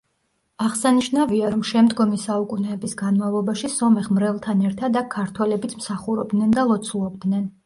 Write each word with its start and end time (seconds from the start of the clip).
აღსანიშნავია, 0.67 1.51
რომ 1.55 1.61
შემდგომი 1.71 2.17
საუკუნეების 2.21 2.97
განმავლობაში 3.03 3.71
სომეხ 3.75 4.09
მრევლთან 4.17 4.65
ერთად 4.71 4.99
აქ 5.03 5.13
ქართველებიც 5.19 5.77
მსახურობდნენ 5.85 6.59
და 6.59 6.67
ლოცულობდნენ. 6.73 7.47